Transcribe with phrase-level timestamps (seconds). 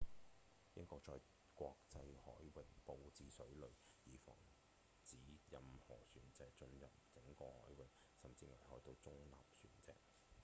[0.73, 1.13] 英國在
[1.53, 3.67] 國際海域布置水雷
[4.05, 4.35] 以防
[5.05, 5.15] 止
[5.51, 7.87] 任何船隻進入整個海域
[8.19, 9.93] 甚至危害到中立船隻